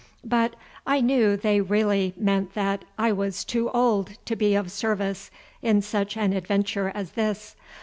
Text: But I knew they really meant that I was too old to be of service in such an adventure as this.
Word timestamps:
But 0.25 0.55
I 0.87 0.99
knew 0.99 1.37
they 1.37 1.61
really 1.61 2.15
meant 2.17 2.55
that 2.55 2.85
I 2.97 3.11
was 3.11 3.45
too 3.45 3.69
old 3.69 4.13
to 4.25 4.35
be 4.35 4.55
of 4.55 4.71
service 4.71 5.29
in 5.61 5.83
such 5.83 6.17
an 6.17 6.33
adventure 6.33 6.91
as 6.95 7.11
this. 7.11 7.55